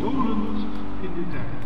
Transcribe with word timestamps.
Dolend 0.00 0.66
in 1.02 1.14
de. 1.14 1.56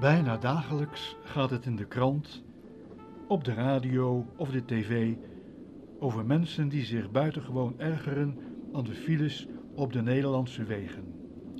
Bijna 0.00 0.36
dagelijks 0.36 1.16
gaat 1.22 1.50
het 1.50 1.66
in 1.66 1.76
de 1.76 1.84
krant, 1.84 2.42
op 3.28 3.44
de 3.44 3.54
radio 3.54 4.26
of 4.36 4.50
de 4.50 4.64
tv 4.64 5.14
over 6.04 6.26
mensen 6.26 6.68
die 6.68 6.84
zich 6.84 7.10
buitengewoon 7.10 7.74
ergeren 7.78 8.38
aan 8.72 8.84
de 8.84 8.94
files 8.94 9.48
op 9.74 9.92
de 9.92 10.02
Nederlandse 10.02 10.64
wegen. 10.64 11.04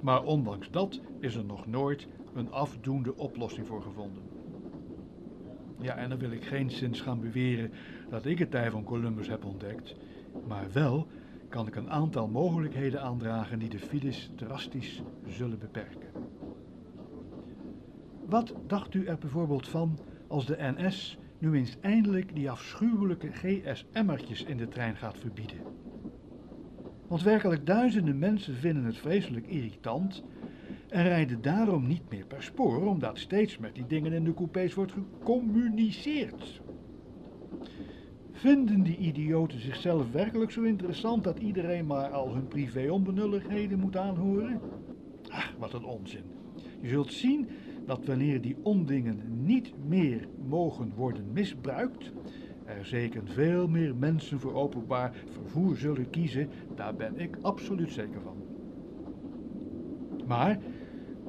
Maar 0.02 0.24
ondanks 0.24 0.70
dat 0.70 1.00
is 1.18 1.34
er 1.34 1.44
nog 1.44 1.66
nooit 1.66 2.08
een 2.32 2.50
afdoende 2.50 3.16
oplossing 3.16 3.66
voor 3.66 3.82
gevonden. 3.82 4.22
Ja, 5.80 5.94
en 5.96 6.08
dan 6.08 6.18
wil 6.18 6.30
ik 6.30 6.44
geen 6.44 6.70
zins 6.70 7.00
gaan 7.00 7.20
beweren 7.20 7.72
dat 8.08 8.24
ik 8.24 8.38
het 8.38 8.50
tij 8.50 8.70
van 8.70 8.84
Columbus 8.84 9.28
heb 9.28 9.44
ontdekt, 9.44 9.96
maar 10.42 10.72
wel 10.72 11.06
kan 11.48 11.66
ik 11.66 11.74
een 11.74 11.90
aantal 11.90 12.28
mogelijkheden 12.28 13.02
aandragen 13.02 13.58
die 13.58 13.68
de 13.68 13.80
files 13.80 14.30
drastisch 14.34 15.02
zullen 15.22 15.58
beperken. 15.58 16.12
Wat 18.22 18.54
dacht 18.66 18.94
u 18.94 19.06
er 19.06 19.18
bijvoorbeeld 19.18 19.68
van 19.68 19.98
als 20.26 20.46
de 20.46 20.56
NS 20.58 21.18
nu 21.44 21.58
eens 21.58 21.76
eindelijk 21.80 22.34
die 22.34 22.50
afschuwelijke 22.50 23.30
GSM'ertjes 23.32 24.44
in 24.44 24.56
de 24.56 24.68
trein 24.68 24.96
gaat 24.96 25.18
verbieden? 25.18 25.58
Want 27.06 27.22
werkelijk 27.22 27.66
duizenden 27.66 28.18
mensen 28.18 28.54
vinden 28.54 28.84
het 28.84 28.96
vreselijk 28.96 29.46
irritant 29.46 30.24
en 30.88 31.02
rijden 31.02 31.42
daarom 31.42 31.86
niet 31.86 32.10
meer 32.10 32.26
per 32.26 32.42
spoor, 32.42 32.86
omdat 32.86 33.18
steeds 33.18 33.58
met 33.58 33.74
die 33.74 33.86
dingen 33.86 34.12
in 34.12 34.24
de 34.24 34.34
coupés 34.34 34.74
wordt 34.74 34.92
gecommuniceerd. 34.92 36.62
Vinden 38.32 38.82
die 38.82 38.96
idioten 38.96 39.60
zichzelf 39.60 40.10
werkelijk 40.10 40.50
zo 40.50 40.62
interessant 40.62 41.24
dat 41.24 41.38
iedereen 41.38 41.86
maar 41.86 42.10
al 42.10 42.34
hun 42.34 42.48
privé-onbenulligheden 42.48 43.78
moet 43.78 43.96
aanhoren? 43.96 44.60
Ach, 45.28 45.54
wat 45.58 45.72
een 45.72 45.84
onzin. 45.84 46.24
Je 46.80 46.88
zult 46.88 47.12
zien 47.12 47.50
dat 47.86 48.04
wanneer 48.04 48.40
die 48.40 48.56
ondingen 48.62 49.44
niet 49.44 49.72
meer 49.86 50.28
mogen 50.48 50.92
worden 50.94 51.32
misbruikt, 51.32 52.12
er 52.64 52.84
zeker 52.86 53.22
veel 53.24 53.68
meer 53.68 53.94
mensen 53.94 54.40
voor 54.40 54.54
openbaar 54.54 55.14
vervoer 55.30 55.76
zullen 55.76 56.10
kiezen, 56.10 56.48
daar 56.74 56.94
ben 56.94 57.18
ik 57.18 57.38
absoluut 57.40 57.92
zeker 57.92 58.20
van. 58.20 58.36
Maar 60.26 60.58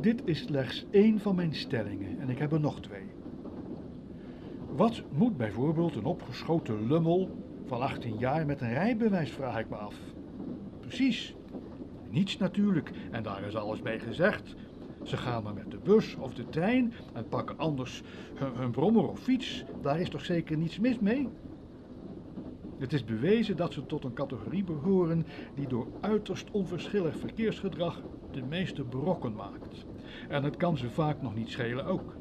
dit 0.01 0.21
is 0.25 0.39
slechts 0.39 0.85
één 0.91 1.19
van 1.19 1.35
mijn 1.35 1.55
stellingen 1.55 2.19
en 2.19 2.29
ik 2.29 2.37
heb 2.37 2.51
er 2.51 2.59
nog 2.59 2.81
twee. 2.81 3.05
Wat 4.75 5.03
moet 5.09 5.37
bijvoorbeeld 5.37 5.95
een 5.95 6.05
opgeschoten 6.05 6.87
lummel 6.87 7.29
van 7.65 7.81
18 7.81 8.17
jaar 8.17 8.45
met 8.45 8.61
een 8.61 8.73
rijbewijs, 8.73 9.31
vraag 9.31 9.59
ik 9.59 9.69
me 9.69 9.75
af. 9.75 9.95
Precies, 10.79 11.35
niets 12.09 12.37
natuurlijk 12.37 12.91
en 13.11 13.23
daar 13.23 13.43
is 13.43 13.55
alles 13.55 13.81
mee 13.81 13.99
gezegd. 13.99 14.55
Ze 15.03 15.17
gaan 15.17 15.43
maar 15.43 15.53
met 15.53 15.71
bus 15.85 16.15
of 16.15 16.33
de 16.33 16.49
trein 16.49 16.93
en 17.13 17.27
pakken 17.27 17.57
anders 17.57 18.03
hun, 18.33 18.71
brommer 18.71 19.07
of 19.09 19.19
fiets. 19.19 19.65
Daar 19.81 19.99
is 19.99 20.09
toch 20.09 20.25
zeker 20.25 20.57
niets 20.57 20.79
mis 20.79 20.99
mee? 20.99 21.29
Het 22.77 22.93
is 22.93 23.03
bewezen 23.05 23.57
dat 23.57 23.73
ze 23.73 23.85
tot 23.85 24.03
een 24.03 24.13
categorie 24.13 24.63
behoren 24.63 25.27
die 25.53 25.67
door 25.67 25.87
uiterst 25.99 26.51
onverschillig 26.51 27.17
verkeersgedrag 27.17 28.05
de 28.31 28.43
meeste 28.43 28.83
brokken 28.83 29.33
maakt. 29.33 29.85
En 30.27 30.43
het 30.43 30.57
kan 30.57 30.77
ze 30.77 30.89
vaak 30.89 31.21
nog 31.21 31.35
niet 31.35 31.49
schelen 31.49 31.85
ook. 31.85 32.17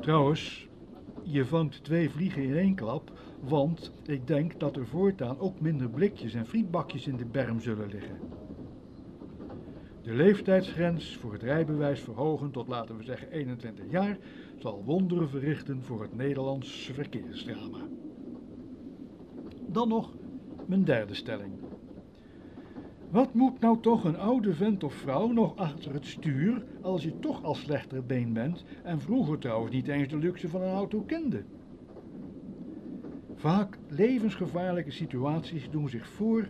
Trouwens, 0.00 0.68
je 1.22 1.46
vangt 1.46 1.84
twee 1.84 2.10
vliegen 2.10 2.42
in 2.42 2.56
één 2.56 2.74
klap, 2.74 3.18
want 3.38 3.92
ik 4.02 4.26
denk 4.26 4.58
dat 4.58 4.76
er 4.76 4.86
voortaan 4.86 5.38
ook 5.38 5.60
minder 5.60 5.90
blikjes 5.90 6.34
en 6.34 6.46
frietbakjes 6.46 7.06
in 7.06 7.16
de 7.16 7.26
berm 7.26 7.60
zullen 7.60 7.88
liggen. 7.88 8.20
De 10.02 10.14
leeftijdsgrens 10.14 11.16
voor 11.16 11.32
het 11.32 11.42
rijbewijs 11.42 12.00
verhogen 12.00 12.50
tot, 12.50 12.68
laten 12.68 12.96
we 12.96 13.02
zeggen, 13.02 13.30
21 13.30 13.84
jaar 13.90 14.18
zal 14.58 14.84
wonderen 14.84 15.28
verrichten 15.28 15.82
voor 15.82 16.02
het 16.02 16.12
Nederlands 16.12 16.90
verkeersdrama. 16.92 17.88
Dan 19.64 19.88
nog 19.88 20.16
mijn 20.64 20.84
derde 20.84 21.14
stelling. 21.14 21.52
Wat 23.08 23.34
moet 23.34 23.60
nou 23.60 23.80
toch 23.80 24.04
een 24.04 24.18
oude 24.18 24.54
vent 24.54 24.82
of 24.82 24.94
vrouw 24.94 25.32
nog 25.32 25.56
achter 25.56 25.92
het 25.92 26.06
stuur 26.06 26.64
als 26.80 27.02
je 27.02 27.18
toch 27.18 27.42
al 27.42 27.54
slechter 27.54 28.06
been 28.06 28.32
bent 28.32 28.64
en 28.82 29.00
vroeger 29.00 29.38
trouwens 29.38 29.72
niet 29.72 29.88
eens 29.88 30.08
de 30.08 30.16
luxe 30.18 30.48
van 30.48 30.62
een 30.62 30.74
auto 30.74 31.00
kende? 31.00 31.44
Vaak 33.34 33.78
levensgevaarlijke 33.88 34.90
situaties 34.90 35.70
doen 35.70 35.88
zich 35.88 36.08
voor 36.08 36.48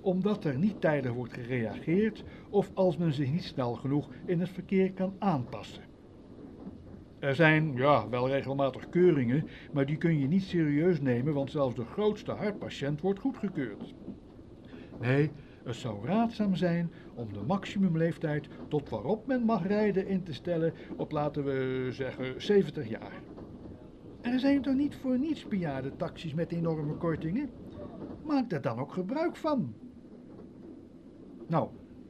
omdat 0.00 0.44
er 0.44 0.58
niet 0.58 0.80
tijdig 0.80 1.12
wordt 1.12 1.32
gereageerd 1.32 2.24
of 2.50 2.70
als 2.74 2.96
men 2.96 3.12
zich 3.12 3.30
niet 3.30 3.44
snel 3.44 3.74
genoeg 3.74 4.12
in 4.26 4.40
het 4.40 4.48
verkeer 4.48 4.92
kan 4.92 5.16
aanpassen. 5.18 5.82
Er 7.18 7.34
zijn, 7.34 7.72
ja, 7.74 8.08
wel 8.08 8.28
regelmatig 8.28 8.88
keuringen, 8.88 9.46
maar 9.72 9.86
die 9.86 9.96
kun 9.96 10.18
je 10.18 10.26
niet 10.26 10.42
serieus 10.42 11.00
nemen, 11.00 11.34
want 11.34 11.50
zelfs 11.50 11.74
de 11.74 11.84
grootste 11.84 12.32
hartpatiënt 12.32 13.00
wordt 13.00 13.20
goedgekeurd. 13.20 13.94
Nee, 14.98 15.30
het 15.64 15.76
zou 15.76 16.06
raadzaam 16.06 16.54
zijn 16.54 16.92
om 17.14 17.32
de 17.32 17.42
maximumleeftijd 17.42 18.48
tot 18.68 18.88
waarop 18.88 19.26
men 19.26 19.42
mag 19.42 19.66
rijden 19.66 20.06
in 20.06 20.22
te 20.22 20.32
stellen 20.32 20.74
op, 20.96 21.12
laten 21.12 21.44
we 21.44 21.88
zeggen, 21.92 22.42
70 22.42 22.88
jaar. 22.88 23.22
Er 24.20 24.38
zijn 24.38 24.62
toch 24.62 24.74
niet 24.74 24.96
voor 24.96 25.18
niets 25.18 25.48
bejaarde 25.48 25.96
taxis 25.96 26.34
met 26.34 26.52
enorme 26.52 26.94
kortingen? 26.94 27.50
Maak 28.22 28.52
er 28.52 28.60
dan 28.60 28.78
ook 28.78 28.92
gebruik 28.92 29.36
van. 29.36 29.74
Nou, 31.50 31.68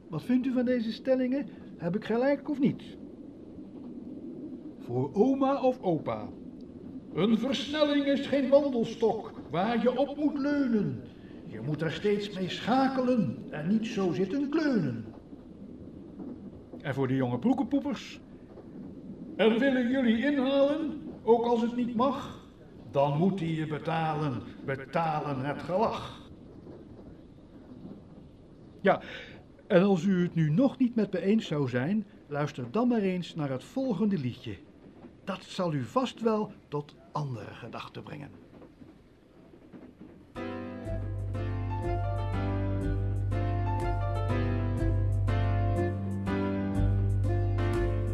wat 0.09 0.23
vindt 0.23 0.45
u 0.45 0.53
van 0.53 0.65
deze 0.65 0.91
stellingen? 0.91 1.47
Heb 1.77 1.95
ik 1.95 2.05
gelijk 2.05 2.49
of 2.49 2.59
niet? 2.59 2.83
Voor 4.79 5.09
oma 5.13 5.61
of 5.61 5.81
opa. 5.81 6.27
Een 7.13 7.37
versnelling 7.37 8.05
is 8.05 8.27
geen 8.27 8.49
wandelstok 8.49 9.31
waar 9.49 9.81
je 9.81 9.97
op 9.97 10.17
moet 10.17 10.37
leunen. 10.37 11.01
Je 11.47 11.61
moet 11.61 11.81
er 11.81 11.91
steeds 11.91 12.33
mee 12.33 12.49
schakelen 12.49 13.37
en 13.49 13.67
niet 13.67 13.87
zo 13.87 14.11
zitten 14.11 14.49
kleunen. 14.49 15.05
En 16.81 16.93
voor 16.93 17.07
de 17.07 17.15
jonge 17.15 17.39
broekenpoepers? 17.39 18.19
En 19.35 19.59
willen 19.59 19.89
jullie 19.89 20.25
inhalen, 20.25 21.01
ook 21.23 21.43
als 21.43 21.61
het 21.61 21.75
niet 21.75 21.95
mag? 21.95 22.47
Dan 22.91 23.17
moet 23.17 23.39
hij 23.39 23.49
je 23.49 23.67
betalen, 23.67 24.41
betalen 24.65 25.45
het 25.45 25.61
gelach. 25.61 26.21
Ja, 28.81 29.01
en 29.71 29.83
als 29.83 30.03
u 30.03 30.23
het 30.23 30.35
nu 30.35 30.49
nog 30.49 30.77
niet 30.77 30.95
met 30.95 31.11
me 31.11 31.21
eens 31.21 31.47
zou 31.47 31.69
zijn, 31.69 32.05
luister 32.27 32.71
dan 32.71 32.87
maar 32.87 33.01
eens 33.01 33.35
naar 33.35 33.49
het 33.49 33.63
volgende 33.63 34.17
liedje. 34.17 34.57
Dat 35.23 35.43
zal 35.43 35.73
u 35.73 35.83
vast 35.83 36.21
wel 36.21 36.51
tot 36.67 36.95
andere 37.11 37.53
gedachten 37.53 38.03
brengen. 38.03 38.29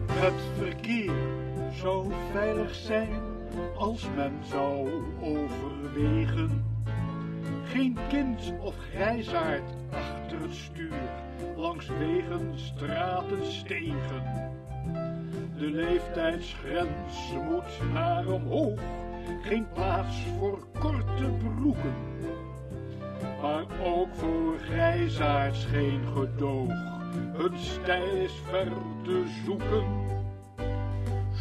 Het 0.09 0.41
verkeer 0.57 1.13
zou 1.73 2.11
veilig 2.31 2.75
zijn 2.75 3.21
als 3.77 4.07
men 4.15 4.33
zou 4.49 4.89
overwegen. 5.21 6.76
Geen 7.71 7.97
kind 8.07 8.53
of 8.59 8.75
grijsaard 8.91 9.71
achter 9.91 10.41
het 10.41 10.53
stuur, 10.53 11.09
langs 11.55 11.87
wegen, 11.87 12.51
straten, 12.55 13.45
stegen. 13.45 14.51
De 15.57 15.71
leeftijdsgrens 15.71 17.33
moet 17.49 17.93
naar 17.93 18.27
omhoog, 18.27 18.79
geen 19.41 19.67
plaats 19.73 20.15
voor 20.39 20.67
korte 20.79 21.31
broeken. 21.55 21.93
Maar 23.41 23.65
ook 23.83 24.15
voor 24.15 24.57
grijsaards 24.57 25.65
geen 25.65 26.01
gedoog, 26.15 26.73
hun 27.33 27.57
stijl 27.57 28.15
is 28.15 28.33
ver 28.49 28.71
te 29.03 29.23
zoeken. 29.45 29.85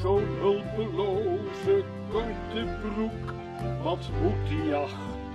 Zo'n 0.01 0.27
hulpeloze 0.41 1.85
korte 2.11 2.79
broek, 2.81 3.35
wat 3.83 4.11
moet 4.23 4.49
die 4.49 4.75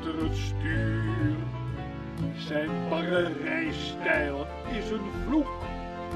het 0.06 0.38
stuur? 0.38 1.36
Zijn 2.38 2.69
barre 2.89 3.33
rijstijl 3.44 4.48
is 4.71 4.92
een 4.92 5.12
vloek, 5.27 5.50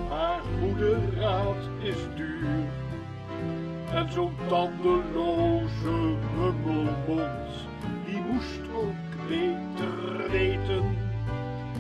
maar 0.10 0.40
goede 0.60 0.98
raad 1.20 1.70
is 1.82 1.98
duur. 2.16 2.48
En 3.94 4.12
zo'n 4.12 4.36
tandeloze 4.48 6.16
mummelmond 6.36 7.68
die 8.06 8.22
moest 8.32 8.62
ook 8.74 9.28
beter 9.28 10.30
weten. 10.32 10.98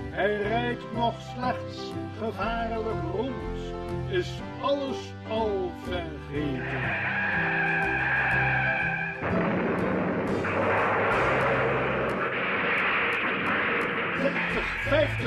Hij 0.09 0.41
rijdt 0.41 0.93
nog 0.93 1.13
slechts 1.35 1.93
gevaarlijk 2.17 3.03
rond, 3.11 3.59
is 4.09 4.29
alles 4.61 5.13
al 5.29 5.71
vergeten. 5.83 7.14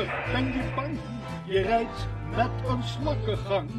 Ben 0.07 0.45
je 0.45 0.73
bang? 0.75 0.99
Je 1.45 1.61
rijdt 1.61 2.09
met 2.37 2.69
een 2.69 2.83
slakkengang. 2.83 3.71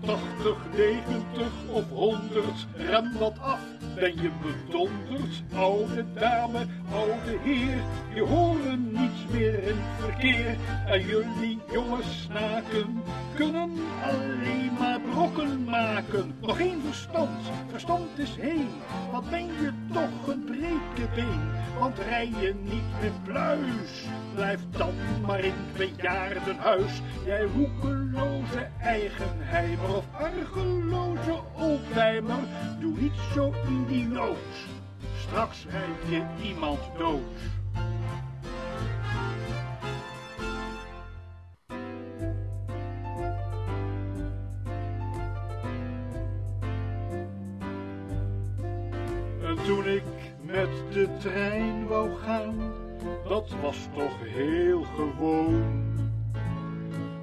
80, 0.00 0.56
90 0.76 1.46
of 1.70 1.88
100, 1.88 2.66
rem 2.76 3.12
wat 3.18 3.38
af. 3.40 3.60
Ben 3.94 4.14
je 4.22 4.30
bedonderd, 4.42 5.42
oude 5.54 6.04
dame, 6.14 6.66
oude 6.92 7.38
heer? 7.42 7.82
Je 8.14 8.22
horen 8.22 8.92
niets 8.92 9.32
meer 9.32 9.62
in 9.62 9.78
verkeer. 9.98 10.56
En 10.86 11.00
jullie 11.00 11.60
jonge 11.72 12.02
snaken 12.02 13.02
kunnen 13.34 13.70
alleen 14.02 14.72
maar 14.78 14.93
brokken 15.14 15.64
maken. 15.64 16.34
Nog 16.40 16.56
geen 16.56 16.82
verstand, 16.86 17.50
verstand 17.70 18.18
is 18.18 18.36
heen. 18.36 18.68
Wat 19.12 19.30
ben 19.30 19.44
je 19.46 19.72
toch 19.92 20.26
een 20.26 20.44
been? 21.14 21.50
Want 21.78 21.98
rij 21.98 22.28
je 22.40 22.54
niet 22.62 23.00
met 23.00 23.22
pluis, 23.22 24.04
blijf 24.34 24.60
dan 24.70 24.94
maar 25.26 25.44
in 25.44 25.54
bejaardenhuis. 25.76 27.02
Jij 27.24 27.42
roekeloze 27.42 28.68
eigenheimer 28.80 29.96
of 29.96 30.04
argeloze 30.12 31.40
oldtimer, 31.58 32.40
doe 32.80 32.98
niet 32.98 33.18
zo 33.34 33.52
idioot. 33.68 34.38
Straks 35.18 35.66
rijd 35.70 36.08
je 36.08 36.46
iemand 36.48 36.80
dood. 36.98 37.63
Toen 49.66 49.86
ik 49.86 50.02
met 50.40 50.68
de 50.92 51.08
trein 51.18 51.86
wou 51.86 52.10
gaan, 52.14 52.72
dat 53.28 53.50
was 53.62 53.76
toch 53.94 54.16
heel 54.22 54.82
gewoon. 54.82 55.82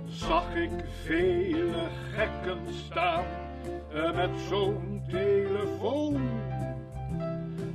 Zag 0.06 0.56
ik 0.56 0.72
vele 1.04 1.88
gekken 2.14 2.60
staan 2.86 3.24
eh, 3.94 4.16
met 4.16 4.30
zo'n 4.50 5.02
telefoon. 5.10 6.30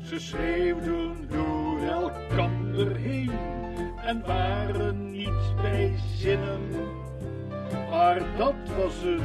Ze 0.03 0.21
schreeuwden 0.21 1.29
door 1.29 1.81
elkander 1.81 2.97
heen 2.97 3.31
en 4.05 4.23
waren 4.27 5.11
niet 5.11 5.55
bij 5.63 5.95
zinnen. 6.17 6.61
Maar 7.91 8.23
dat 8.37 8.55
was 8.77 8.95
het 9.03 9.23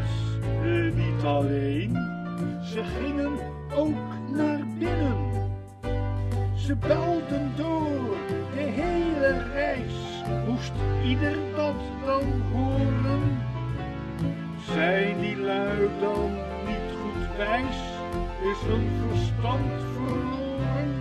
eh, 0.64 0.94
niet 0.94 1.24
alleen, 1.24 1.92
ze 2.64 2.84
gingen 2.84 3.40
ook 3.76 4.20
naar 4.31 4.60
binnen. 4.78 5.16
Ze 6.56 6.75
belden 6.75 7.51
door 7.56 8.18
de 8.54 8.62
hele 8.62 9.44
reis, 9.54 10.24
moest 10.48 10.72
ieder 11.04 11.36
dat 11.56 11.75
dan 12.06 12.42
horen? 12.54 13.42
Zijn 14.74 15.19
die 15.19 15.38
lui 15.38 15.89
dan 16.00 16.31
niet 16.66 16.92
goed 17.01 17.38
wijs, 17.38 17.80
is 18.42 18.68
hun 18.68 18.89
verstand 19.10 19.72
verloren? 19.95 20.94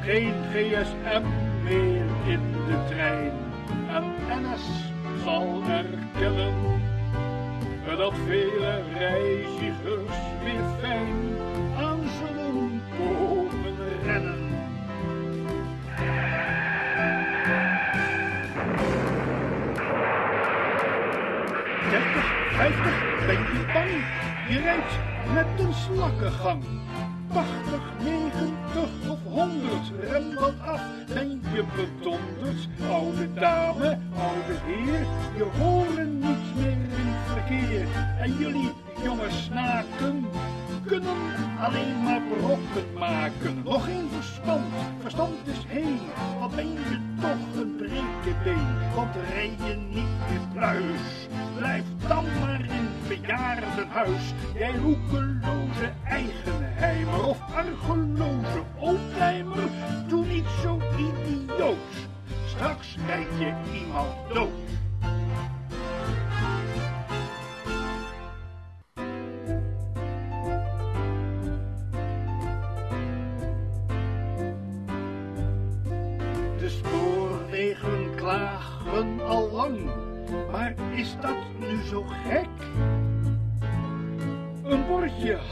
Geen 0.00 0.34
gsm 0.52 1.22
meer 1.62 2.04
in 2.26 2.52
de 2.66 2.84
trein, 2.88 3.32
en 3.88 4.04
NS 4.28 4.92
zal 5.24 5.62
erkennen 5.68 6.70
dat 8.00 8.14
vele 8.26 8.82
reizigers 8.98 10.16
weer 10.44 10.69
je 24.48 24.60
rijdt 24.62 24.98
met 25.34 25.66
een 25.66 25.74
slakkengang. 25.74 26.62
80, 27.32 27.80
90 28.02 29.10
of 29.10 29.18
100, 29.24 29.92
rem 30.00 30.34
wat 30.34 30.54
af, 30.64 30.82
ben 31.14 31.42
je 31.54 31.64
bedonderd? 31.76 32.68
Oude 32.90 33.32
dame, 33.32 33.98
oude 34.18 34.56
heer, 34.66 35.06
je 35.36 35.46
horen 35.58 36.18
niets 36.18 36.54
meer 36.56 36.70
in 36.70 37.14
verkeer. 37.26 37.86
En 38.18 38.36
jullie 38.38 38.72
jonge 39.02 39.30
snaken 39.30 40.26
kunnen 40.86 41.16
alleen 41.60 42.02
maar 42.02 42.20
brokken 42.38 42.92
maken. 42.98 43.62
Nog 43.64 43.84
geen 43.84 44.08
verstand, 44.10 44.64
verstand 45.00 45.46
is 45.46 45.64
heen. 45.66 46.00
Wat 46.40 46.56
ben 46.56 46.72
je 46.72 46.98
toch 47.20 47.62
een 47.62 47.76
been? 47.76 48.94
want 48.94 49.14
rij 49.32 49.56
je 49.66 49.74
niet 49.74 50.28
meer 50.28 50.40
pluis. 50.52 51.19
Bejaardenhuis, 53.30 54.32
jij 54.54 54.76
roekeloze 54.76 55.92
eigenheimer 56.04 57.24
of 57.26 57.38
argeloze 57.54 58.62
oldtimer. 58.78 59.68
Doe 60.08 60.26
niet 60.26 60.46
zo 60.62 60.78
idioot, 60.96 61.76
straks 62.46 62.96
rijd 63.06 63.28
je 63.38 63.54
iemand 63.80 64.34
dood. 64.34 64.48
De 76.58 76.68
spoorwegen 76.68 78.14
klagen 78.14 79.20
al 79.26 79.50
lang, 79.50 79.78
maar 80.50 80.74
is 80.94 81.16
dat 81.20 81.36
nu 81.58 81.82
zo 81.84 82.02
gek? 82.02 82.49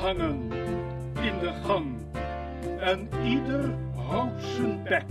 Hangen 0.00 0.52
in 1.20 1.38
de 1.40 1.52
gang 1.64 1.96
en 2.80 3.08
ieder 3.24 3.74
houdt 4.08 4.44
zijn 4.44 4.82
bek. 4.82 5.04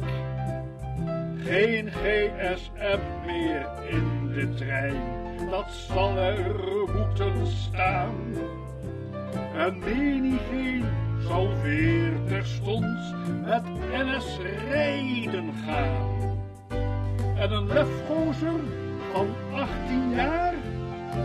Geen 1.38 1.92
gsm 1.92 3.00
meer 3.26 3.68
in 3.90 4.32
de 4.34 4.54
trein, 4.54 5.02
dat 5.50 5.70
zal 5.70 6.18
er 6.18 6.56
moeten 6.96 7.48
staan. 7.48 8.16
En 9.56 9.80
menigeen 9.80 10.86
zal 11.28 11.62
weer 11.62 12.12
terstond 12.28 13.16
met 13.46 13.64
NS 13.92 14.38
rijden 14.70 15.54
gaan. 15.66 16.38
En 17.38 17.52
een 17.52 17.68
lefgozer 17.68 18.60
van 19.14 19.28
18 19.54 20.10
jaar 20.16 20.54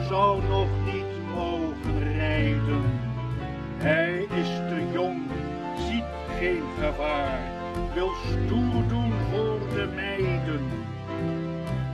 zou 0.09 0.43
nog 0.49 0.69
niet 0.85 1.35
mogen 1.35 2.13
rijden. 2.13 3.12
Hij 3.83 4.19
is 4.19 4.49
te 4.69 4.91
jong, 4.93 5.23
ziet 5.77 6.05
geen 6.39 6.63
gevaar, 6.81 7.41
wil 7.95 8.11
stoer 8.31 8.89
doen 8.89 9.13
voor 9.31 9.59
de 9.75 9.89
meiden. 9.95 10.61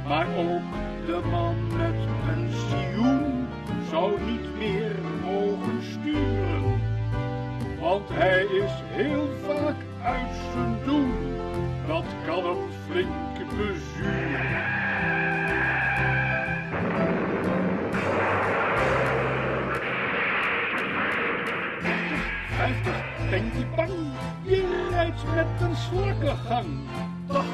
Maar 0.07 0.27
ook 0.37 0.63
de 1.07 1.21
man 1.31 1.57
met 1.77 1.95
pensioen 2.27 3.47
zou 3.91 4.21
niet 4.21 4.57
meer 4.59 4.97
mogen 5.23 5.83
sturen. 5.83 6.81
Want 7.81 8.09
hij 8.09 8.45
is 8.45 8.73
heel 8.85 9.29
vaak 9.47 9.77
uit 10.03 10.37
zijn 10.53 10.79
doen, 10.85 11.13
dat 11.87 12.05
kan 12.27 12.45
hem 12.45 12.69
flink 12.87 13.57
bezuren. 13.57 14.88
Met 24.99 25.47
een 25.61 25.77
slakkengang. 25.77 26.67
80, 27.27 27.47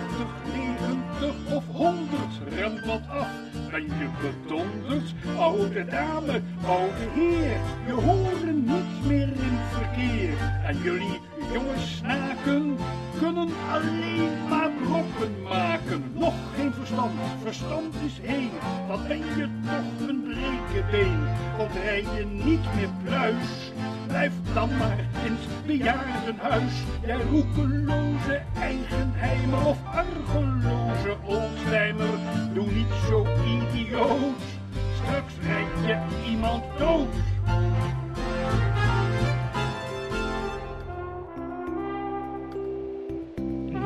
90 0.54 1.54
of 1.54 1.64
100, 1.72 2.08
rem 2.48 2.86
wat 2.86 3.00
af. 3.08 3.28
Ben 3.70 3.82
je 3.82 4.08
bedonderd? 4.20 5.14
Oude 5.38 5.84
dame, 5.84 6.40
oude 6.66 7.06
heer, 7.14 7.60
je 7.86 7.92
horen 7.92 8.64
niets 8.64 9.06
meer 9.06 9.28
in 9.28 9.58
verkeer. 9.72 10.38
En 10.66 10.78
jullie 10.78 11.20
jonge 11.52 11.78
snaken 11.78 12.76
kunnen 13.18 13.48
alleen 13.72 14.48
maar 14.48 14.70
brokken 14.82 15.42
maken. 15.42 16.04
Nog 16.14 16.34
geen 16.56 16.72
verstand, 16.72 17.12
verstand 17.42 17.94
is 18.04 18.18
heen. 18.22 18.50
Wat 18.88 19.08
ben 19.08 19.18
je 19.18 19.48
toch 19.66 20.08
een 20.08 20.24
been? 20.90 21.24
Want 21.56 21.72
rij 21.72 22.04
je 22.16 22.26
niet 22.26 22.74
meer 22.74 22.90
pluis, 23.04 23.72
Blijf 24.14 24.32
dan 24.54 24.76
maar 24.76 24.98
in 25.24 25.36
het 25.38 25.66
bejaardenhuis. 25.66 26.72
Jij 27.06 27.22
roekeloze 27.30 28.42
eigenheimer 28.60 29.66
of 29.66 29.78
argeloze 29.84 31.16
oldtimer. 31.24 32.18
Doe 32.52 32.66
niet 32.66 32.92
zo 33.08 33.26
idioot, 33.46 34.42
straks 34.94 35.34
rijd 35.42 35.86
je 35.86 36.28
iemand 36.30 36.64
dood. 36.78 37.14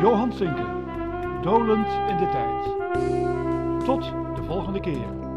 Johan 0.01 0.33
Sinken, 0.33 0.83
dolend 1.43 1.89
in 2.09 2.17
de 2.17 2.29
tijd. 2.33 2.65
Tot 3.85 4.03
de 4.37 4.43
volgende 4.47 4.81
keer. 4.81 5.28